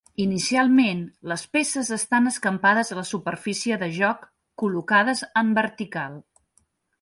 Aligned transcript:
Inicialment, 0.23 1.01
les 1.31 1.43
peces 1.57 1.91
estan 1.97 2.29
escampades 2.31 2.91
a 2.95 2.97
la 3.01 3.03
superfície 3.09 3.77
de 3.83 3.91
joc, 3.99 4.25
col·locades 4.63 5.23
en 5.43 5.53
vertical. 5.61 6.19